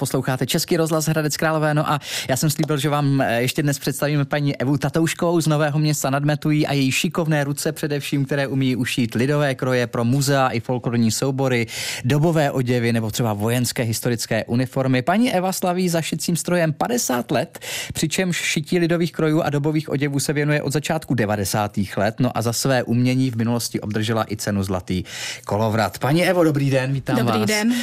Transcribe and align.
Posloucháte 0.00 0.46
Český 0.46 0.76
rozhlas 0.76 1.06
Hradec 1.06 1.36
Králové, 1.36 1.74
no 1.74 1.90
a 1.90 2.00
já 2.28 2.36
jsem 2.36 2.50
slíbil, 2.50 2.78
že 2.78 2.88
vám 2.88 3.20
eh, 3.20 3.42
ještě 3.42 3.62
dnes 3.62 3.78
představíme 3.78 4.24
paní 4.24 4.56
Evu 4.56 4.78
Tatouškovou 4.78 5.40
z 5.40 5.46
Nového 5.46 5.78
města 5.78 6.10
nad 6.10 6.24
Metují 6.24 6.66
a 6.66 6.72
její 6.72 6.92
šikovné 6.92 7.44
ruce 7.44 7.72
především, 7.72 8.24
které 8.24 8.46
umí 8.46 8.76
ušít 8.76 9.14
lidové 9.14 9.54
kroje 9.54 9.86
pro 9.86 10.04
muzea 10.04 10.48
i 10.48 10.60
folklorní 10.60 11.10
soubory, 11.10 11.66
dobové 12.04 12.50
oděvy 12.50 12.92
nebo 12.92 13.10
třeba 13.10 13.32
vojenské 13.32 13.82
historické 13.82 14.44
uniformy. 14.44 15.02
Paní 15.02 15.34
Eva 15.34 15.52
slaví 15.52 15.88
za 15.88 16.02
šicím 16.02 16.36
strojem 16.36 16.72
50 16.72 17.30
let, 17.30 17.58
přičemž 17.92 18.36
šití 18.36 18.78
lidových 18.78 19.12
krojů 19.12 19.42
a 19.42 19.50
dobových 19.50 19.88
oděvů 19.88 20.20
se 20.20 20.32
věnuje 20.32 20.62
od 20.62 20.72
začátku 20.72 21.14
90. 21.14 21.72
let, 21.96 22.14
no 22.20 22.38
a 22.38 22.42
za 22.42 22.52
své 22.52 22.82
umění 22.82 23.30
v 23.30 23.36
minulosti 23.36 23.80
obdržela 23.80 24.26
i 24.32 24.36
cenu 24.36 24.62
Zlatý 24.62 25.04
kolovrat. 25.44 25.98
Paní 25.98 26.26
Evo, 26.28 26.44
dobrý 26.44 26.70
den, 26.70 26.92
vítám 26.92 27.16
dobrý 27.16 27.38
vás. 27.38 27.40
Dobrý 27.40 27.54
den. 27.54 27.74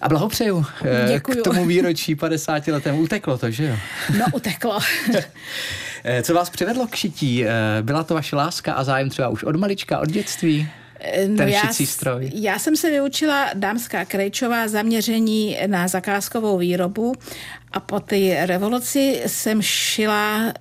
A 0.00 0.08
blahopřeju 0.08 0.66
eh, 0.84 1.12
Děkuju. 1.12 1.59
Tomu 1.60 1.68
výročí 1.68 2.14
50 2.14 2.66
letem. 2.66 2.98
Uteklo 2.98 3.38
to, 3.38 3.50
že 3.50 3.64
jo? 3.64 3.76
No, 4.18 4.24
uteklo. 4.34 4.78
Eh, 6.04 6.22
co 6.22 6.34
vás 6.34 6.50
přivedlo 6.50 6.86
k 6.86 6.94
šití? 6.94 7.44
Eh, 7.44 7.50
byla 7.82 8.04
to 8.04 8.14
vaše 8.14 8.36
láska 8.36 8.72
a 8.72 8.84
zájem 8.84 9.10
třeba 9.10 9.28
už 9.28 9.44
od 9.44 9.56
malička, 9.56 9.98
od 9.98 10.08
dětství? 10.08 10.68
No 11.28 11.36
ten 11.36 11.48
já, 11.48 11.72
stroj. 11.84 12.30
já 12.34 12.58
jsem 12.58 12.76
se 12.76 12.90
vyučila 12.90 13.50
dámská 13.54 14.04
krejčová 14.04 14.68
zaměření 14.68 15.58
na 15.66 15.88
zakázkovou 15.88 16.58
výrobu 16.58 17.14
a 17.72 17.80
po 17.80 18.00
té 18.00 18.46
revoluci 18.46 19.22
jsem 19.26 19.62
šila 19.62 20.52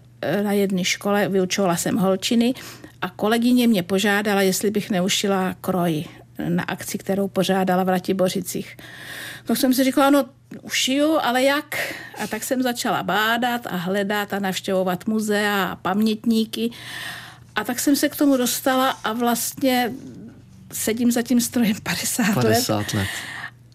na 0.44 0.52
jedné 0.52 0.84
škole, 0.84 1.30
vyučovala 1.30 1.76
jsem 1.76 1.98
holčiny 1.98 2.54
a 3.02 3.10
kolegyně 3.10 3.68
mě 3.68 3.84
požádala, 3.84 4.42
jestli 4.42 4.72
bych 4.72 4.90
neušila 4.90 5.56
kroj 5.62 6.06
na 6.50 6.64
akci, 6.64 6.98
kterou 6.98 7.28
pořádala 7.28 7.84
v 7.84 7.90
Ratibořicích. 7.90 8.78
Tak 9.46 9.58
jsem 9.58 9.74
si 9.74 9.84
říkala, 9.84 10.10
no 10.10 10.26
ušiju, 10.62 11.18
ale 11.22 11.44
jak? 11.44 11.94
A 12.24 12.28
tak 12.28 12.44
jsem 12.44 12.62
začala 12.62 13.04
bádat 13.04 13.68
a 13.68 13.76
hledat 13.76 14.34
a 14.34 14.40
navštěvovat 14.40 15.08
muzea 15.08 15.64
a 15.64 15.76
pamětníky. 15.76 16.72
A 17.56 17.64
tak 17.64 17.80
jsem 17.80 17.96
se 17.96 18.10
k 18.10 18.16
tomu 18.16 18.38
dostala 18.38 18.90
a 18.90 19.14
vlastně 19.14 19.92
sedím 20.74 21.12
za 21.12 21.22
tím 21.22 21.42
strojem 21.42 21.76
50, 21.84 22.34
50 22.34 22.78
let. 22.78 22.94
let. 22.94 23.08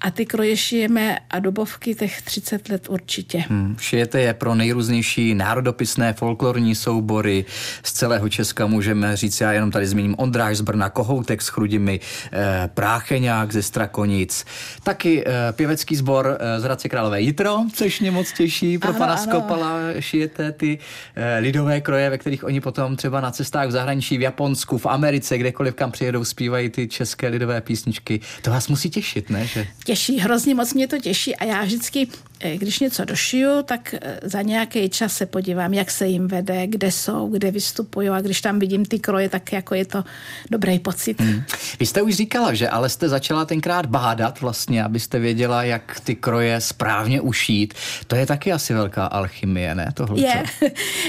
A 0.05 0.10
ty 0.10 0.27
kroje 0.27 0.56
šijeme 0.56 1.19
a 1.30 1.38
dobovky 1.38 1.94
těch 1.94 2.22
30 2.22 2.69
let 2.69 2.88
určitě. 2.88 3.44
Hmm, 3.48 3.77
šijete 3.80 4.20
je 4.20 4.34
pro 4.34 4.55
nejrůznější 4.55 5.34
národopisné 5.34 6.12
folklorní 6.12 6.74
soubory 6.74 7.44
z 7.83 7.92
celého 7.92 8.28
Česka, 8.28 8.66
můžeme 8.66 9.16
říct, 9.16 9.41
já 9.41 9.52
jenom 9.52 9.70
tady 9.70 9.86
zmíním 9.86 10.14
Ondráž 10.19 10.56
z 10.56 10.61
Brna, 10.61 10.91
Kohoutek 10.91 11.42
s 11.42 11.48
Chrudimi, 11.48 12.00
eh, 12.33 12.70
Prácheňák 12.74 13.52
ze 13.52 13.62
Strakonic, 13.62 14.44
taky 14.83 15.24
eh, 15.27 15.52
pěvecký 15.52 15.96
sbor 15.96 16.39
eh, 16.41 16.61
z 16.61 16.64
Hradce 16.64 16.89
Králové 16.89 17.20
Jitro, 17.20 17.58
což 17.72 18.00
mě 18.00 18.11
moc 18.11 18.33
těší, 18.33 18.78
pro 18.78 18.91
ano, 18.91 18.98
pana 18.98 19.14
ano. 19.14 19.22
Skopala 19.22 19.78
šijete 20.00 20.52
ty 20.52 20.78
eh, 21.16 21.39
lidové 21.39 21.80
kroje, 21.80 22.11
ve 22.11 22.18
kterých 22.18 22.44
oni 22.44 22.61
potom 22.61 22.96
třeba 22.96 23.20
na 23.20 23.30
cestách 23.30 23.68
v 23.68 23.70
zahraničí, 23.70 24.18
v 24.18 24.22
Japonsku, 24.22 24.78
v 24.78 24.86
Americe, 24.86 25.39
kdekoliv 25.39 25.74
kam 25.74 25.92
přijedou, 25.92 26.24
zpívají 26.24 26.68
ty 26.68 26.89
české 26.89 27.28
lidové 27.28 27.61
písničky. 27.61 28.20
To 28.42 28.50
vás 28.50 28.68
musí 28.68 28.91
těšit, 28.91 29.30
ne? 29.30 29.46
Že 29.46 29.66
těší, 29.94 30.18
hrozně 30.18 30.54
moc 30.54 30.74
mě 30.74 30.88
to 30.88 30.98
těší 30.98 31.36
a 31.36 31.44
já 31.44 31.62
vždycky, 31.62 32.08
eh, 32.40 32.56
když 32.56 32.80
něco 32.80 33.04
došiju, 33.04 33.62
tak 33.62 33.94
eh, 33.94 34.20
za 34.22 34.42
nějaký 34.42 34.88
čas 34.88 35.16
se 35.16 35.26
podívám, 35.26 35.74
jak 35.74 35.90
se 35.90 36.06
jim 36.06 36.28
vede, 36.28 36.66
kde 36.66 36.92
jsou, 36.92 37.28
kde 37.28 37.50
vystupují 37.50 38.08
a 38.08 38.20
když 38.20 38.40
tam 38.40 38.58
vidím 38.58 38.84
ty 38.84 38.98
kroje, 38.98 39.28
tak 39.28 39.52
jako 39.52 39.74
je 39.74 39.84
to 39.84 40.04
dobrý 40.50 40.78
pocit. 40.78 41.20
Hmm. 41.20 41.42
Vy 41.80 41.86
jste 41.86 42.02
už 42.02 42.14
říkala, 42.14 42.54
že 42.54 42.68
ale 42.68 42.88
jste 42.88 43.08
začala 43.08 43.44
tenkrát 43.44 43.86
bádat 43.86 44.40
vlastně, 44.40 44.84
abyste 44.84 45.18
věděla, 45.18 45.62
jak 45.62 46.00
ty 46.00 46.14
kroje 46.14 46.60
správně 46.60 47.20
ušít. 47.20 47.74
To 48.06 48.16
je 48.16 48.26
taky 48.26 48.52
asi 48.52 48.74
velká 48.74 49.06
alchymie, 49.06 49.74
ne? 49.74 49.88
Tohle. 49.94 50.20
Je. 50.20 50.42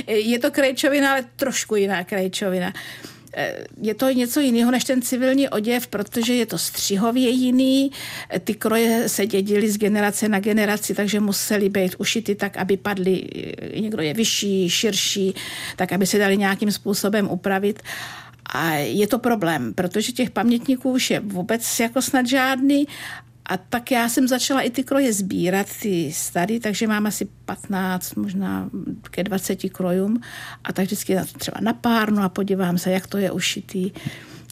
je 0.13 0.39
to 0.39 0.51
krajčovina, 0.51 1.11
ale 1.11 1.25
trošku 1.35 1.75
jiná 1.75 2.03
krajčovina 2.03 2.73
je 3.81 3.95
to 3.95 4.09
něco 4.09 4.39
jiného 4.39 4.71
než 4.71 4.83
ten 4.83 5.01
civilní 5.01 5.49
oděv, 5.49 5.87
protože 5.87 6.33
je 6.33 6.45
to 6.45 6.57
střihově 6.57 7.29
jiný. 7.29 7.91
Ty 8.43 8.53
kroje 8.53 9.09
se 9.09 9.27
dědily 9.27 9.71
z 9.71 9.77
generace 9.77 10.29
na 10.29 10.39
generaci, 10.39 10.95
takže 10.95 11.19
museli 11.19 11.69
být 11.69 11.95
ušity 11.97 12.35
tak, 12.35 12.57
aby 12.57 12.77
padly, 12.77 13.27
někdo 13.75 14.01
je 14.01 14.13
vyšší, 14.13 14.69
širší, 14.69 15.33
tak, 15.75 15.93
aby 15.93 16.05
se 16.05 16.17
dali 16.17 16.37
nějakým 16.37 16.71
způsobem 16.71 17.29
upravit. 17.29 17.83
A 18.53 18.73
je 18.73 19.07
to 19.07 19.19
problém, 19.19 19.73
protože 19.73 20.11
těch 20.11 20.29
pamětníků 20.29 20.91
už 20.91 21.09
je 21.09 21.19
vůbec 21.19 21.79
jako 21.79 22.01
snad 22.01 22.27
žádný 22.27 22.87
a 23.45 23.57
tak 23.57 23.91
já 23.91 24.09
jsem 24.09 24.27
začala 24.27 24.61
i 24.61 24.69
ty 24.69 24.83
kroje 24.83 25.13
sbírat, 25.13 25.67
ty 25.81 26.11
starý, 26.13 26.59
takže 26.59 26.87
mám 26.87 27.05
asi 27.05 27.27
15, 27.45 28.15
možná 28.15 28.69
ke 29.01 29.23
20 29.23 29.55
krojům 29.55 30.21
a 30.63 30.73
tak 30.73 30.85
vždycky 30.85 31.17
třeba 31.37 31.57
na 31.61 31.73
párnu 31.73 32.21
a 32.23 32.29
podívám 32.29 32.77
se, 32.77 32.91
jak 32.91 33.07
to 33.07 33.17
je 33.17 33.31
ušitý. 33.31 33.91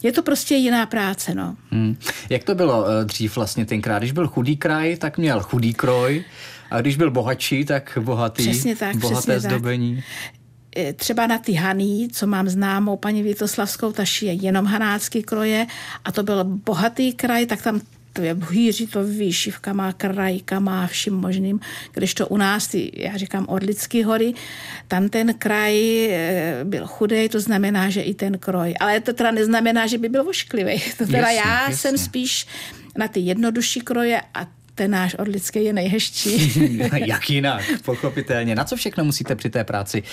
Je 0.03 0.11
to 0.11 0.23
prostě 0.23 0.55
jiná 0.55 0.85
práce, 0.85 1.35
no. 1.35 1.55
Hmm. 1.71 1.95
Jak 2.29 2.43
to 2.43 2.55
bylo 2.55 2.81
uh, 2.81 2.87
dřív 3.03 3.35
vlastně 3.35 3.65
tenkrát? 3.65 3.99
Když 3.99 4.11
byl 4.11 4.27
chudý 4.27 4.57
kraj, 4.57 4.97
tak 4.97 5.17
měl 5.17 5.39
chudý 5.39 5.73
kroj 5.73 6.23
a 6.71 6.81
když 6.81 6.97
byl 6.97 7.11
bohatší, 7.11 7.65
tak 7.65 7.97
bohatý, 8.01 8.43
přesně 8.43 8.75
tak, 8.75 8.95
bohaté 8.95 9.21
přesně 9.21 9.39
zdobení. 9.39 9.95
Tak 9.95 10.03
e, 10.77 10.93
třeba 10.93 11.27
na 11.27 11.37
ty 11.37 11.53
haný, 11.53 12.07
co 12.11 12.27
mám 12.27 12.49
známou 12.49 12.97
paní 12.97 13.23
Vítoslavskou, 13.23 13.91
ta 13.91 14.05
šije 14.05 14.33
jenom 14.33 14.65
hanácký 14.65 15.23
kroje 15.23 15.67
a 16.05 16.11
to 16.11 16.23
byl 16.23 16.43
bohatý 16.43 17.13
kraj, 17.13 17.45
tak 17.45 17.61
tam 17.61 17.81
to 18.13 18.22
je 18.22 18.35
hýří 18.51 18.88
to 18.88 19.03
výšivka, 19.03 19.74
má 19.74 19.94
krajka, 19.94 20.59
má 20.59 20.88
vším 20.88 21.13
možným, 21.13 21.59
když 21.94 22.13
to 22.13 22.28
u 22.28 22.38
nás, 22.38 22.68
ty, 22.68 22.91
já 22.96 23.18
říkám 23.18 23.46
Orlický 23.50 24.03
hory, 24.03 24.34
tam 24.88 25.09
ten 25.09 25.34
kraj 25.34 26.06
eh, 26.06 26.59
byl 26.63 26.88
chudý, 26.88 27.29
to 27.29 27.40
znamená, 27.40 27.90
že 27.90 28.02
i 28.02 28.13
ten 28.13 28.38
kroj. 28.38 28.73
Ale 28.79 29.00
to 29.00 29.13
teda 29.13 29.31
neznamená, 29.31 29.88
že 29.88 29.97
by 29.97 30.09
byl 30.09 30.23
vošklivý. 30.23 30.81
To 30.97 31.06
teda 31.06 31.18
jasně, 31.18 31.38
já 31.38 31.62
jasně. 31.62 31.75
jsem 31.75 31.97
spíš 31.97 32.47
na 32.97 33.07
ty 33.07 33.19
jednodušší 33.19 33.81
kroje 33.81 34.22
a 34.34 34.47
ten 34.75 34.91
náš 34.91 35.16
orlický 35.19 35.63
je 35.63 35.73
nejhezčí. 35.73 36.53
Jak 37.06 37.29
jinak, 37.29 37.63
pochopitelně. 37.85 38.56
Na 38.56 38.63
co 38.63 38.75
všechno 38.75 39.03
musíte 39.03 39.35
při 39.35 39.50
té 39.50 39.63
práci 39.63 40.03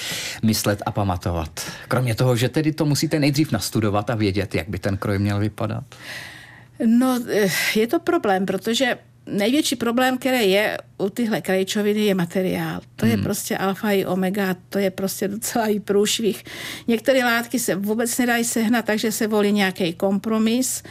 myslet 0.43 0.83
a 0.87 0.93
pamatovat? 0.93 1.72
Kromě 1.89 2.15
toho, 2.15 2.37
že 2.37 2.49
tedy 2.49 2.72
to 2.72 2.84
musíte 2.84 3.19
nejdřív 3.19 3.53
nastudovat 3.53 4.10
a 4.10 4.15
vědět, 4.15 4.55
jak 4.55 4.69
by 4.69 4.78
ten 4.78 4.97
kroj 4.97 5.19
měl 5.19 5.39
vypadat. 5.39 5.84
No, 6.86 7.20
eh, 7.28 7.48
je 7.74 7.86
to 7.86 7.98
problém, 7.98 8.46
protože 8.46 8.98
největší 9.26 9.76
problém, 9.76 10.18
který 10.18 10.50
je 10.50 10.78
u 10.98 11.10
tyhle 11.10 11.41
krajčoviny, 11.41 12.00
je 12.00 12.14
materiál. 12.14 12.80
To 12.96 13.06
hmm. 13.06 13.10
je 13.10 13.22
prostě 13.22 13.56
alfa 13.56 13.91
i 13.91 14.04
omega, 14.04 14.56
to 14.68 14.78
je 14.78 14.91
prostě 14.91 15.28
docela 15.28 15.66
i 15.66 15.80
průšvih. 15.80 16.44
Některé 16.86 17.24
látky 17.24 17.58
se 17.58 17.74
vůbec 17.74 18.18
nedají 18.18 18.44
sehnat, 18.44 18.84
takže 18.84 19.12
se 19.12 19.26
volí 19.26 19.52
nějaký 19.52 19.92
kompromis. 19.92 20.82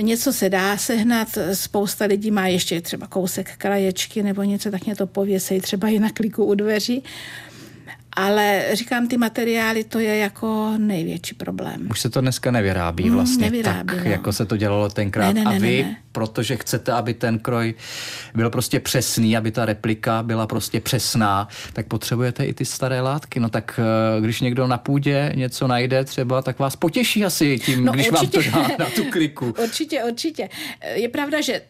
Něco 0.00 0.32
se 0.32 0.48
dá 0.48 0.76
sehnat, 0.76 1.28
spousta 1.52 2.04
lidí 2.04 2.30
má 2.30 2.46
ještě 2.46 2.80
třeba 2.80 3.06
kousek 3.06 3.56
kraječky 3.56 4.22
nebo 4.22 4.42
něco, 4.42 4.70
tak 4.70 4.84
mě 4.84 4.96
to 4.96 5.06
pověsej 5.06 5.60
třeba 5.60 5.88
i 5.88 5.98
na 5.98 6.10
kliku 6.10 6.44
u 6.44 6.54
dveří. 6.54 7.02
Ale 8.16 8.64
říkám, 8.72 9.08
ty 9.08 9.16
materiály, 9.16 9.84
to 9.84 9.98
je 9.98 10.16
jako 10.16 10.74
největší 10.78 11.34
problém. 11.34 11.88
Už 11.90 12.00
se 12.00 12.10
to 12.10 12.20
dneska 12.20 12.50
nevyrábí 12.50 13.10
mm, 13.10 13.14
vlastně 13.14 13.46
mm, 13.46 13.52
nevyrábí, 13.52 13.94
tak, 13.94 14.04
no. 14.04 14.10
jako 14.10 14.32
se 14.32 14.46
to 14.46 14.56
dělalo 14.56 14.88
tenkrát. 14.88 15.32
Ne, 15.32 15.44
ne, 15.44 15.50
a 15.50 15.58
vy, 15.58 15.82
ne, 15.82 15.88
ne. 15.88 15.96
protože 16.12 16.56
chcete, 16.56 16.92
aby 16.92 17.14
ten 17.14 17.38
kroj 17.38 17.74
byl 18.34 18.50
prostě 18.50 18.80
přesný, 18.80 19.36
aby 19.36 19.50
ta 19.50 19.64
replika 19.64 20.22
byla 20.22 20.46
prostě 20.46 20.80
přesná, 20.80 21.48
tak 21.72 21.86
potřebujete 21.86 22.44
i 22.44 22.54
ty 22.54 22.64
staré 22.64 23.00
látky. 23.00 23.40
No 23.40 23.48
tak 23.48 23.80
eh, 23.82 24.20
když 24.20 24.40
někdo 24.40 24.66
na 24.66 24.78
půdě 24.78 25.32
něco 25.34 25.66
najde 25.66 26.04
třeba, 26.04 26.42
tak 26.42 26.58
vás 26.58 26.76
potěší 26.76 27.24
asi 27.24 27.58
tím, 27.58 27.84
no, 27.84 27.92
když 27.92 28.10
určitě. 28.10 28.50
vám 28.50 28.64
to 28.64 28.68
dá 28.68 28.84
na 28.84 28.90
tu 28.90 29.04
kliku. 29.04 29.54
určitě, 29.62 30.04
určitě. 30.04 30.48
Je 30.94 31.08
pravda, 31.08 31.40
že 31.40 31.60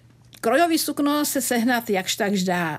Krojový 0.43 0.79
sukno 0.79 1.25
se 1.25 1.41
sehnat 1.41 1.91
jakž 1.91 2.17
takž 2.17 2.43
dá. 2.43 2.79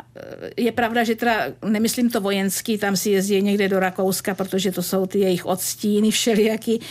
Je 0.58 0.72
pravda, 0.72 1.04
že 1.04 1.16
teda 1.16 1.46
nemyslím 1.66 2.10
to 2.10 2.22
vojenský, 2.22 2.78
tam 2.78 2.96
si 2.96 3.10
jezdí 3.10 3.42
někde 3.42 3.70
do 3.70 3.80
Rakouska, 3.80 4.36
protože 4.36 4.72
to 4.72 4.84
jsou 4.84 5.06
ty 5.06 5.20
jejich 5.20 5.46
odstíny 5.46 6.12
všelijaký. 6.12 6.82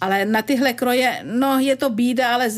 Ale 0.00 0.24
na 0.24 0.42
tyhle 0.42 0.72
kroje, 0.72 1.22
no 1.22 1.58
je 1.58 1.76
to 1.76 1.90
bída, 1.90 2.34
ale 2.34 2.50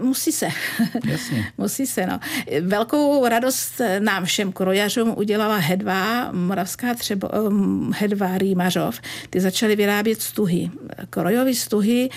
musí 0.00 0.32
se. 0.32 0.48
Jasně. 1.06 1.52
musí 1.58 1.86
se, 1.86 2.06
no. 2.06 2.20
Velkou 2.60 3.28
radost 3.28 3.80
nám 3.98 4.24
všem 4.24 4.52
krojařům 4.52 5.14
udělala 5.16 5.56
Hedvá, 5.56 6.32
moravská 6.32 6.94
třeba, 6.94 7.30
Hedvá 7.92 8.38
Rýmařov. 8.38 9.00
Ty 9.30 9.40
začaly 9.40 9.76
vyrábět 9.76 10.22
stuhy. 10.22 10.70
Krojové 11.10 11.54
stuhy 11.54 12.10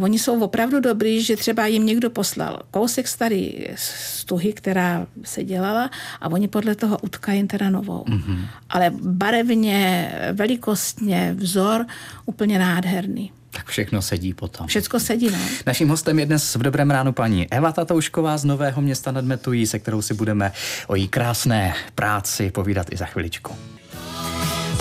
oni 0.00 0.18
jsou 0.18 0.40
opravdu 0.40 0.80
dobrý, 0.80 1.22
že 1.22 1.36
třeba 1.36 1.66
jim 1.66 1.86
někdo 1.86 2.10
poslal 2.10 2.62
kousek 2.70 3.08
starý 3.08 3.66
stuhy, 3.76 4.52
která 4.52 5.06
se 5.24 5.44
dělala 5.44 5.90
a 6.20 6.28
oni 6.28 6.48
podle 6.48 6.74
toho 6.74 6.98
utkají 6.98 7.46
teda 7.46 7.70
novou. 7.70 8.04
Mm-hmm. 8.04 8.46
Ale 8.70 8.92
barevně, 9.02 10.12
velikostně, 10.32 11.34
vzor 11.38 11.86
úplně 12.26 12.58
nádherný. 12.58 13.32
Tak 13.50 13.66
všechno 13.66 14.02
sedí 14.02 14.34
potom. 14.34 14.66
Všechno 14.66 15.00
sedí, 15.00 15.30
no. 15.30 15.38
Naším 15.66 15.88
hostem 15.88 16.18
je 16.18 16.26
dnes 16.26 16.54
v 16.54 16.62
Dobrém 16.62 16.90
ránu 16.90 17.12
paní 17.12 17.52
Eva 17.52 17.72
Tatoušková 17.72 18.38
z 18.38 18.44
Nového 18.44 18.82
města 18.82 19.12
nad 19.12 19.24
Metují, 19.24 19.66
se 19.66 19.78
kterou 19.78 20.02
si 20.02 20.14
budeme 20.14 20.52
o 20.86 20.94
její 20.94 21.08
krásné 21.08 21.74
práci 21.94 22.50
povídat 22.50 22.86
i 22.92 22.96
za 22.96 23.06
chviličku. 23.06 23.56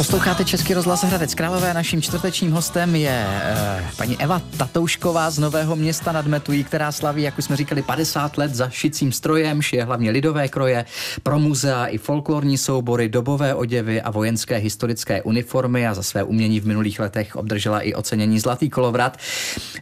Posloucháte 0.01 0.45
Český 0.45 0.74
rozhlas 0.74 1.03
Hradec 1.03 1.36
Králové. 1.36 1.74
Naším 1.74 2.01
čtvrtečním 2.01 2.51
hostem 2.51 2.95
je 2.95 3.25
eh, 3.27 3.88
paní 3.98 4.21
Eva 4.21 4.42
Tatoušková 4.57 5.30
z 5.30 5.39
Nového 5.39 5.75
města 5.75 6.12
nad 6.12 6.27
Metují, 6.27 6.63
která 6.63 6.92
slaví, 6.92 7.21
jak 7.21 7.38
už 7.38 7.45
jsme 7.45 7.56
říkali, 7.56 7.81
50 7.81 8.38
let 8.38 8.56
za 8.56 8.69
šicím 8.69 9.12
strojem, 9.12 9.62
šije 9.62 9.83
hlavně 9.83 10.12
lidové 10.12 10.48
kroje, 10.48 10.86
pro 11.24 11.39
muzea 11.39 11.86
i 11.86 11.98
folklorní 11.98 12.57
soubory, 12.57 13.09
dobové 13.09 13.56
oděvy 13.56 14.01
a 14.01 14.12
vojenské 14.12 14.57
historické 14.57 15.21
uniformy 15.21 15.88
a 15.88 15.94
za 15.94 16.04
své 16.04 16.24
umění 16.24 16.59
v 16.59 16.68
minulých 16.68 17.00
letech 17.00 17.36
obdržela 17.36 17.81
i 17.81 17.94
ocenění 17.94 18.39
Zlatý 18.39 18.69
kolovrat. 18.69 19.18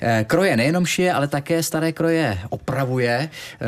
Eh, 0.01 0.25
kroje 0.27 0.57
nejenom 0.57 0.85
šije, 0.85 1.13
ale 1.13 1.27
také 1.27 1.63
staré 1.63 1.91
kroje 1.91 2.39
opravuje, 2.49 3.29
eh, 3.29 3.65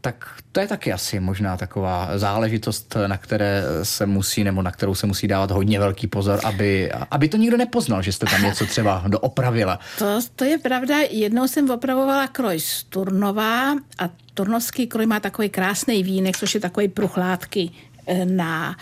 tak 0.00 0.42
to 0.52 0.60
je 0.60 0.68
taky 0.68 0.92
asi 0.92 1.20
možná 1.20 1.56
taková 1.56 2.18
záležitost, 2.18 2.96
na 3.06 3.16
které 3.16 3.62
se 3.82 4.06
musí, 4.06 4.44
nebo 4.44 4.62
na 4.62 4.70
kterou 4.70 4.94
se 4.94 5.06
musí 5.06 5.28
dávat 5.28 5.50
hodně 5.50 5.78
velký 5.78 5.91
pozor, 6.06 6.40
aby, 6.44 6.90
aby 7.10 7.28
to 7.28 7.36
nikdo 7.36 7.56
nepoznal, 7.56 8.02
že 8.02 8.12
jste 8.12 8.26
tam 8.26 8.42
něco 8.42 8.66
třeba 8.66 9.04
doopravila. 9.08 9.78
To, 9.98 10.20
to 10.36 10.44
je 10.44 10.58
pravda. 10.58 10.98
Jednou 11.10 11.48
jsem 11.48 11.70
opravovala 11.70 12.26
kroj 12.26 12.60
z 12.60 12.82
Turnova 12.82 13.72
a 13.72 14.04
turnovský 14.34 14.86
kroj 14.86 15.06
má 15.06 15.20
takový 15.20 15.48
krásný 15.48 16.02
vínek, 16.02 16.38
což 16.38 16.54
je 16.54 16.60
takový 16.60 16.88
pruchlátky 16.88 17.70
eh, 18.06 18.24
na, 18.24 18.76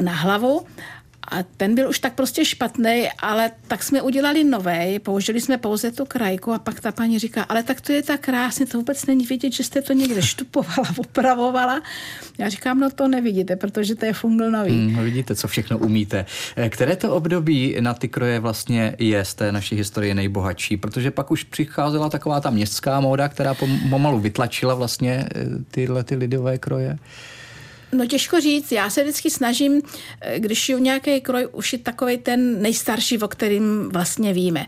na 0.00 0.12
hlavu. 0.12 0.66
A 1.30 1.42
ten 1.56 1.74
byl 1.74 1.88
už 1.88 1.98
tak 1.98 2.14
prostě 2.14 2.44
špatný, 2.44 3.08
ale 3.18 3.50
tak 3.68 3.82
jsme 3.82 4.02
udělali 4.02 4.44
nový, 4.44 4.98
použili 4.98 5.40
jsme 5.40 5.58
pouze 5.58 5.92
tu 5.92 6.04
krajku 6.04 6.52
a 6.52 6.58
pak 6.58 6.80
ta 6.80 6.92
paní 6.92 7.18
říká, 7.18 7.42
ale 7.42 7.62
tak 7.62 7.80
to 7.80 7.92
je 7.92 8.02
tak 8.02 8.20
krásně, 8.20 8.66
to 8.66 8.78
vůbec 8.78 9.06
není 9.06 9.26
vidět, 9.26 9.52
že 9.52 9.64
jste 9.64 9.82
to 9.82 9.92
někde 9.92 10.22
štupovala, 10.22 10.88
opravovala. 10.96 11.82
Já 12.38 12.48
říkám, 12.48 12.80
no 12.80 12.90
to 12.90 13.08
nevidíte, 13.08 13.56
protože 13.56 13.94
to 13.94 14.06
je 14.06 14.12
fungl 14.12 14.50
nový. 14.50 14.70
Hmm, 14.70 15.04
vidíte, 15.04 15.34
co 15.34 15.48
všechno 15.48 15.78
umíte. 15.78 16.26
Eh, 16.56 16.68
které 16.68 16.96
to 16.96 17.14
období 17.14 17.76
na 17.80 17.94
ty 17.94 18.08
kroje 18.08 18.40
vlastně 18.40 18.96
je 18.98 19.24
z 19.24 19.34
té 19.34 19.52
naší 19.52 19.76
historie 19.76 20.14
nejbohatší? 20.14 20.76
Protože 20.76 21.10
pak 21.10 21.30
už 21.30 21.44
přicházela 21.44 22.08
taková 22.08 22.40
ta 22.40 22.50
městská 22.50 23.00
móda, 23.00 23.28
která 23.28 23.54
pomalu 23.90 24.20
vytlačila 24.20 24.74
vlastně 24.74 25.28
eh, 25.34 25.44
tyhle 25.70 26.04
ty 26.04 26.16
lidové 26.16 26.58
kroje. 26.58 26.98
No 27.92 28.06
těžko 28.06 28.40
říct, 28.40 28.72
já 28.72 28.90
se 28.90 29.02
vždycky 29.02 29.30
snažím, 29.30 29.82
eh, 30.20 30.40
když 30.40 30.58
šiju 30.58 30.78
nějaký 30.78 31.20
kroj, 31.20 31.48
ušit 31.52 31.84
takový 31.84 32.18
ten 32.18 32.62
nejstarší, 32.62 33.18
o 33.18 33.28
kterým 33.28 33.88
vlastně 33.88 34.32
víme. 34.32 34.66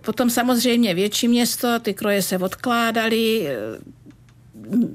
Potom 0.00 0.30
samozřejmě 0.30 0.94
větší 0.94 1.28
město, 1.28 1.78
ty 1.78 1.94
kroje 1.94 2.22
se 2.22 2.38
odkládaly, 2.38 3.48
eh, 3.48 3.56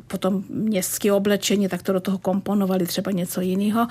potom 0.07 0.43
městské 0.49 1.11
oblečení, 1.11 1.69
tak 1.69 1.83
to 1.83 1.93
do 1.93 1.99
toho 1.99 2.17
komponovali 2.17 2.85
třeba 2.85 3.11
něco 3.11 3.41
jiného. 3.41 3.87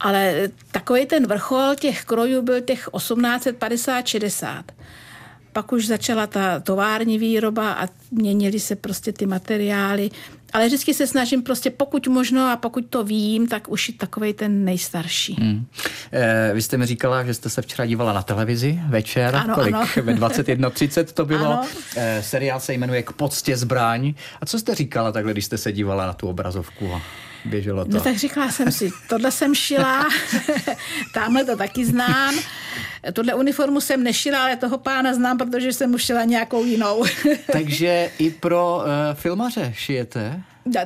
Ale 0.00 0.50
takový 0.72 1.06
ten 1.06 1.26
vrchol 1.26 1.74
těch 1.80 2.04
krojů 2.04 2.42
byl 2.42 2.60
těch 2.60 2.88
1850-60 2.92 4.64
pak 5.52 5.72
už 5.72 5.86
začala 5.86 6.26
ta 6.26 6.60
tovární 6.60 7.18
výroba 7.18 7.72
a 7.72 7.88
měnily 8.10 8.60
se 8.60 8.76
prostě 8.76 9.12
ty 9.12 9.26
materiály. 9.26 10.10
Ale 10.52 10.66
vždycky 10.66 10.94
se 10.94 11.06
snažím 11.06 11.42
prostě 11.42 11.70
pokud 11.70 12.08
možno 12.08 12.50
a 12.50 12.56
pokud 12.56 12.86
to 12.90 13.04
vím, 13.04 13.48
tak 13.48 13.68
ušit 13.68 13.98
takový 13.98 14.32
ten 14.32 14.64
nejstarší. 14.64 15.36
Hmm. 15.40 15.66
E, 16.12 16.54
vy 16.54 16.62
jste 16.62 16.76
mi 16.76 16.86
říkala, 16.86 17.24
že 17.24 17.34
jste 17.34 17.50
se 17.50 17.62
včera 17.62 17.86
dívala 17.86 18.12
na 18.12 18.22
televizi 18.22 18.80
večer, 18.88 19.36
ano, 19.36 19.54
kolik? 19.54 19.74
Ano. 19.74 19.86
Ve 20.02 20.14
21.30 20.14 21.04
to 21.04 21.24
bylo. 21.24 21.60
E, 21.96 22.22
seriál 22.22 22.60
se 22.60 22.72
jmenuje 22.72 23.02
K 23.02 23.12
poctě 23.12 23.56
zbraň. 23.56 24.14
A 24.40 24.46
co 24.46 24.58
jste 24.58 24.74
říkala 24.74 25.12
takhle, 25.12 25.32
když 25.32 25.44
jste 25.44 25.58
se 25.58 25.72
dívala 25.72 26.06
na 26.06 26.12
tu 26.12 26.28
obrazovku? 26.28 27.00
běželo 27.44 27.84
to. 27.84 27.90
No 27.90 28.00
tak 28.00 28.16
říkala 28.16 28.50
jsem 28.50 28.72
si, 28.72 28.90
tohle 29.08 29.32
jsem 29.32 29.54
šila, 29.54 30.08
tamhle 31.14 31.44
to 31.44 31.56
taky 31.56 31.86
znám. 31.86 32.34
Tuhle 33.12 33.34
uniformu 33.34 33.80
jsem 33.80 34.02
nešila, 34.02 34.42
ale 34.42 34.56
toho 34.56 34.78
pána 34.78 35.14
znám, 35.14 35.38
protože 35.38 35.72
jsem 35.72 35.94
už 35.94 36.04
šila 36.04 36.24
nějakou 36.24 36.64
jinou. 36.64 37.04
Takže 37.52 38.10
i 38.18 38.30
pro 38.30 38.76
uh, 38.76 38.84
filmaře 39.14 39.72
šijete? 39.76 40.39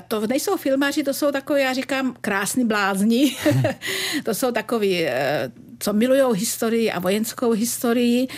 To 0.09 0.27
nejsou 0.27 0.57
filmaři, 0.57 1.03
to 1.03 1.15
jsou 1.15 1.33
takové, 1.33 1.61
já 1.61 1.73
říkám, 1.73 2.17
krásní 2.21 2.65
blázni. 2.65 3.37
to 4.25 4.35
jsou 4.35 4.53
takový, 4.53 5.05
eh, 5.05 5.53
co 5.79 5.93
milují 5.93 6.23
historii 6.35 6.93
a 6.93 6.99
vojenskou 6.99 7.51
historii 7.51 8.29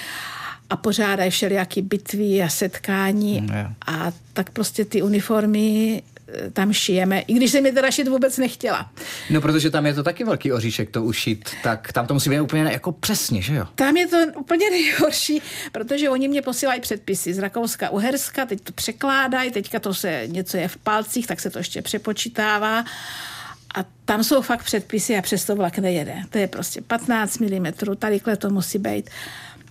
a 0.71 0.77
pořádají 0.77 1.31
všelijaký 1.31 1.83
bitvy 1.83 2.43
a 2.43 2.49
setkání. 2.49 3.41
Mm, 3.41 3.75
a 3.87 4.13
tak 4.33 4.51
prostě 4.51 4.85
ty 4.85 5.03
uniformy 5.03 6.03
tam 6.53 6.73
šijeme, 6.73 7.21
i 7.21 7.35
když 7.35 7.51
jsem 7.51 7.67
je 7.67 7.73
teda 7.73 7.91
šit 7.91 8.09
vůbec 8.09 8.39
nechtěla. 8.39 8.91
No, 9.31 9.41
protože 9.41 9.71
tam 9.71 9.87
je 9.87 9.95
to 9.95 10.03
taky 10.03 10.25
velký 10.25 10.53
oříšek 10.53 10.91
to 10.91 11.03
ušít, 11.03 11.51
tak 11.63 11.93
tam 11.93 12.07
to 12.07 12.15
musí 12.15 12.31
být 12.31 12.41
úplně 12.41 12.63
jako 12.63 12.93
přesně, 12.93 13.43
že 13.43 13.55
jo? 13.55 13.67
Tam 13.75 13.97
je 13.97 14.07
to 14.07 14.17
úplně 14.37 14.71
nejhorší, 14.71 15.43
protože 15.73 16.11
oni 16.11 16.29
mě 16.29 16.43
posílají 16.43 16.81
předpisy 16.81 17.35
z 17.35 17.39
Rakouska, 17.39 17.91
Uherska, 17.91 18.47
teď 18.47 18.61
to 18.61 18.73
překládají, 18.73 19.51
teďka 19.51 19.79
to 19.79 19.95
se 19.95 20.23
něco 20.27 20.57
je 20.57 20.69
v 20.69 20.77
palcích, 20.77 21.27
tak 21.27 21.41
se 21.41 21.51
to 21.51 21.59
ještě 21.59 21.83
přepočítává. 21.83 22.85
A 23.75 23.85
tam 24.05 24.25
jsou 24.25 24.43
fakt 24.43 24.65
předpisy 24.65 25.17
a 25.17 25.23
přesto 25.23 25.57
vlak 25.57 25.79
nejede. 25.79 26.15
To 26.31 26.39
je 26.39 26.49
prostě 26.49 26.81
15 26.81 27.39
mm, 27.39 27.67
tadyhle 27.99 28.37
to 28.37 28.51
musí 28.51 28.79
být. 28.79 29.11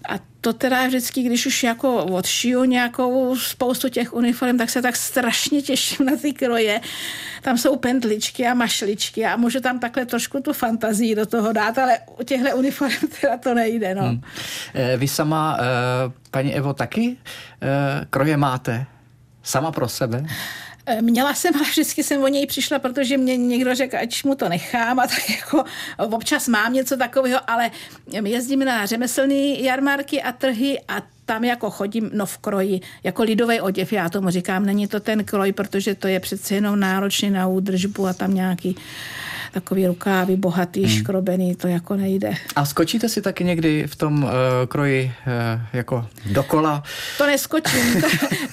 A 0.10 0.20
to 0.42 0.54
teda 0.54 0.88
vždycky, 0.88 1.24
když 1.24 1.46
už 1.46 1.64
jako 1.64 2.06
odšiju 2.06 2.64
nějakou 2.64 3.36
spoustu 3.36 3.90
těch 3.90 4.14
uniform, 4.14 4.58
tak 4.58 4.70
se 4.70 4.82
tak 4.82 4.96
strašně 4.96 5.62
těším 5.62 6.06
na 6.06 6.16
ty 6.16 6.34
kroje. 6.34 6.82
Tam 7.42 7.58
jsou 7.58 7.76
pentličky 7.76 8.48
a 8.48 8.54
mašličky 8.54 9.26
a 9.26 9.38
můžu 9.38 9.60
tam 9.60 9.80
takhle 9.80 10.06
trošku 10.06 10.40
tu 10.40 10.54
fantazii 10.54 11.16
do 11.16 11.26
toho 11.26 11.54
dát, 11.54 11.78
ale 11.78 11.98
u 12.20 12.24
těchto 12.24 12.58
uniform 12.58 12.92
teda 13.22 13.38
to 13.38 13.54
nejde. 13.54 13.96
No. 13.96 14.02
Hmm. 14.02 14.22
Vy 14.98 15.08
sama, 15.08 15.58
eh, 15.60 16.12
paní 16.32 16.56
Evo, 16.56 16.74
taky 16.74 17.18
eh, 17.62 18.06
kroje 18.10 18.38
máte? 18.38 18.86
Sama 19.44 19.72
pro 19.72 19.90
sebe? 19.90 20.26
Eh, 20.88 21.02
měla 21.02 21.34
jsem, 21.34 21.56
ale 21.56 21.64
vždycky 21.64 22.04
jsem 22.04 22.24
o 22.24 22.28
něj 22.28 22.48
přišla, 22.48 22.80
protože 22.80 23.18
mě 23.18 23.38
někdo 23.38 23.76
řekl, 23.76 23.98
ať 23.98 24.24
mu 24.24 24.36
to 24.36 24.50
nechám 24.50 25.00
a 25.00 25.08
tak 25.08 25.30
jako 25.30 25.64
občas 25.98 26.48
mám 26.48 26.74
něco 26.74 26.98
takového, 26.98 27.40
ale 27.48 27.72
jezdím 28.24 28.60
na 28.60 28.86
řemeslné 28.86 29.36
jarmarky 29.60 30.22
a 30.22 30.32
trhy 30.32 30.80
a 30.88 31.02
tam 31.26 31.44
jako 31.44 31.70
chodím, 31.70 32.10
no 32.14 32.26
v 32.26 32.38
kroji, 32.38 32.82
jako 33.04 33.24
lidový 33.24 33.62
oděv, 33.62 33.94
já 33.94 34.10
tomu 34.10 34.30
říkám, 34.30 34.66
není 34.66 34.88
to 34.88 35.00
ten 35.00 35.24
kroj, 35.24 35.52
protože 35.52 35.96
to 35.96 36.08
je 36.08 36.20
přece 36.20 36.56
jenom 36.56 36.80
náročný 36.80 37.30
na 37.30 37.48
údržbu 37.48 38.08
a 38.08 38.14
tam 38.14 38.34
nějaký 38.34 38.76
takový 39.56 39.88
rukávy 39.88 40.36
bohatý, 40.36 40.84
hmm. 40.84 40.90
škrobený, 40.90 41.56
to 41.56 41.68
jako 41.68 41.96
nejde. 41.96 42.34
A 42.56 42.66
skočíte 42.66 43.10
si 43.10 43.22
taky 43.22 43.44
někdy 43.44 43.88
v 43.88 43.96
tom 43.96 44.24
uh, 44.24 44.30
kroji 44.68 45.06
uh, 45.06 45.62
jako 45.74 46.08
dokola? 46.26 46.84
To 47.18 47.28
neskočím, 47.28 48.02
to, 48.02 48.08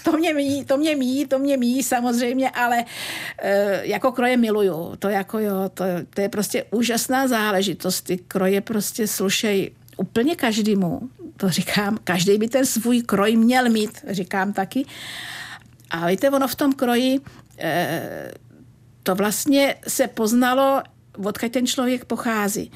to, 0.05 0.12
mě 0.17 0.35
míjí, 0.35 0.65
to 0.65 0.77
mě 0.77 0.97
míjí, 0.97 1.27
to 1.27 1.38
mě 1.38 1.57
míjí 1.57 1.83
samozřejmě, 1.83 2.50
ale 2.50 2.85
uh, 2.85 3.50
jako 3.83 4.12
kroje 4.12 4.37
miluju, 4.37 4.97
to 4.99 5.09
jako 5.09 5.38
jo, 5.38 5.71
to, 5.75 5.85
to 6.15 6.21
je 6.21 6.29
prostě 6.29 6.65
úžasná 6.71 7.29
záležitost, 7.29 8.03
ty 8.03 8.19
kroje 8.19 8.61
prostě 8.61 9.07
slušej 9.07 9.71
úplně 9.97 10.37
každému, 10.37 11.00
to 11.37 11.50
říkám, 11.50 11.99
každý 12.05 12.38
by 12.38 12.49
ten 12.49 12.67
svůj 12.67 13.03
kroj 13.03 13.37
měl 13.37 13.69
mít, 13.69 14.05
říkám 14.11 14.53
taky. 14.53 14.87
A 15.91 16.07
víte, 16.07 16.31
ono 16.31 16.49
v 16.49 16.55
tom 16.55 16.73
kroji 16.73 17.21
to 19.03 19.15
vlastně 19.15 19.75
se 19.89 20.07
poznalo, 20.07 20.83
odkud 21.25 21.53
ten 21.53 21.67
člověk 21.67 22.05
pochází 22.05 22.71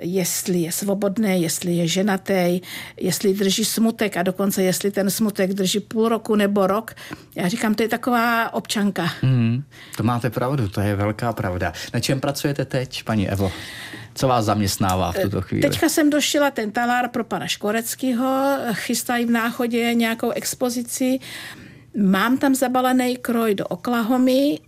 jestli 0.00 0.58
je 0.58 0.72
svobodný, 0.72 1.42
jestli 1.42 1.72
je 1.72 1.88
ženatý, 1.88 2.60
jestli 3.00 3.34
drží 3.34 3.64
smutek 3.64 4.16
a 4.16 4.22
dokonce 4.22 4.62
jestli 4.62 4.90
ten 4.90 5.10
smutek 5.10 5.54
drží 5.54 5.80
půl 5.80 6.08
roku 6.08 6.36
nebo 6.36 6.66
rok. 6.66 6.94
Já 7.34 7.48
říkám, 7.48 7.74
to 7.74 7.82
je 7.82 7.88
taková 7.88 8.54
občanka. 8.54 9.10
Mm, 9.22 9.62
to 9.96 10.02
máte 10.02 10.30
pravdu, 10.30 10.68
to 10.68 10.80
je 10.80 10.96
velká 10.96 11.32
pravda. 11.32 11.72
Na 11.94 12.00
čem 12.00 12.20
pracujete 12.20 12.64
teď, 12.64 13.02
paní 13.04 13.28
Evo? 13.28 13.52
Co 14.14 14.28
vás 14.28 14.44
zaměstnává 14.44 15.12
v 15.12 15.18
tuto 15.18 15.42
chvíli? 15.42 15.68
Teďka 15.68 15.88
jsem 15.88 16.10
došila 16.10 16.50
ten 16.50 16.72
talár 16.72 17.08
pro 17.08 17.24
pana 17.24 17.46
Škoreckého, 17.46 18.58
chystají 18.72 19.26
v 19.26 19.30
náchodě 19.30 19.94
nějakou 19.94 20.30
expozici. 20.30 21.18
Mám 21.96 22.38
tam 22.38 22.54
zabalený 22.54 23.16
kroj 23.16 23.54
do 23.54 23.66
Oklahomy, 23.66 24.58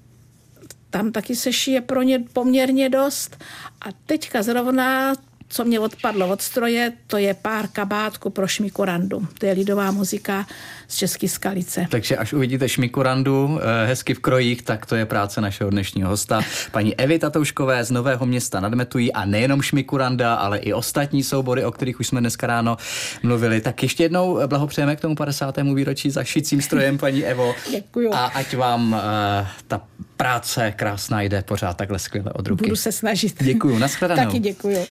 tam 0.93 1.13
taky 1.13 1.37
se 1.37 1.53
šije 1.53 1.81
pro 1.81 2.03
ně 2.03 2.19
poměrně 2.33 2.89
dost. 2.89 3.45
A 3.81 3.89
teďka 4.07 4.43
zrovna 4.43 5.15
co 5.53 5.65
mě 5.65 5.81
odpadlo 5.81 6.29
od 6.29 6.43
stroje, 6.43 6.93
to 7.07 7.17
je 7.17 7.35
pár 7.35 7.69
kabátku 7.69 8.31
pro 8.31 8.47
šmikorandu. 8.47 9.27
To 9.39 9.47
je 9.47 9.53
lidová 9.53 9.91
muzika 9.91 10.47
z 10.89 10.97
České 10.97 11.29
skalice. 11.29 11.87
Takže 11.91 12.17
až 12.17 12.33
uvidíte 12.33 12.69
šmikorandu 12.69 13.59
eh, 13.61 13.87
hezky 13.87 14.15
v 14.15 14.19
krojích, 14.19 14.63
tak 14.63 14.87
to 14.87 14.97
je 14.97 15.07
práce 15.07 15.41
našeho 15.41 15.71
dnešního 15.71 16.09
hosta, 16.09 16.41
paní 16.71 17.01
Evy 17.01 17.19
Tatouškové 17.19 17.85
z 17.85 17.91
Nového 17.91 18.27
města 18.27 18.61
nadmetují 18.61 19.13
a 19.13 19.25
nejenom 19.25 19.63
šmikuranda, 19.63 20.35
ale 20.35 20.59
i 20.59 20.73
ostatní 20.73 21.23
soubory, 21.23 21.65
o 21.65 21.71
kterých 21.71 22.01
už 22.01 22.07
jsme 22.07 22.21
dneska 22.21 22.47
ráno 22.47 22.77
mluvili. 23.23 23.61
Tak 23.61 23.83
ještě 23.83 24.03
jednou 24.03 24.41
blahopřejeme 24.47 24.97
k 24.97 25.01
tomu 25.01 25.15
50. 25.15 25.57
výročí 25.75 26.11
za 26.11 26.25
šicím 26.25 26.63
strojem, 26.63 26.99
paní 26.99 27.25
Evo. 27.25 27.55
Děkuju. 27.71 28.15
A 28.15 28.27
ať 28.27 28.57
vám 28.57 28.93
uh, 28.93 28.99
ta 29.69 29.81
práce 30.23 30.73
krásná 30.77 31.23
jde 31.23 31.43
pořád 31.43 31.77
takhle 31.77 31.99
skvěle 31.99 32.33
od 32.33 32.49
ruky. 32.49 32.65
Budu 32.65 32.77
se 32.77 32.93
snažit. 32.93 33.43
Děkuju, 33.43 33.79
nashledanou. 33.79 34.25
Taky 34.25 34.39
děkuju. 34.39 34.79